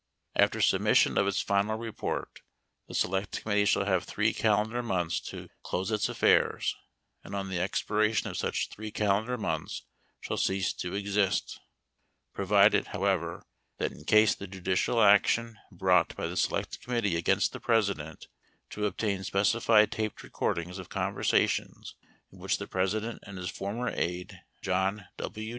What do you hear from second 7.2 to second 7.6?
and on 3